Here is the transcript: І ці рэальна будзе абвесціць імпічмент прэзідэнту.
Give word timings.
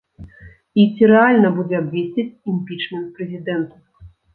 І 0.83 0.85
ці 0.93 1.09
рэальна 1.11 1.53
будзе 1.59 1.75
абвесціць 1.83 2.29
імпічмент 2.57 3.07
прэзідэнту. 3.17 3.77